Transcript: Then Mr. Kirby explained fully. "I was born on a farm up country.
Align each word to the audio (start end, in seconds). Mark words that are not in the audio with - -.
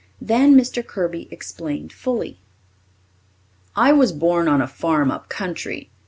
Then 0.19 0.55
Mr. 0.55 0.83
Kirby 0.83 1.27
explained 1.29 1.93
fully. 1.93 2.39
"I 3.75 3.91
was 3.91 4.11
born 4.11 4.47
on 4.47 4.59
a 4.59 4.67
farm 4.67 5.11
up 5.11 5.29
country. 5.29 5.91